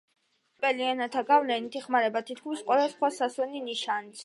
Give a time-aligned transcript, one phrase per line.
[0.69, 4.17] ევროპულ ენათა გავლენით იხმარება თითქმის ყველა სხვა სასვენი ნიშანიც.